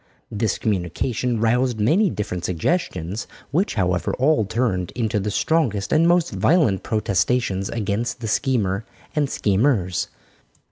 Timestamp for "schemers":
9.29-10.07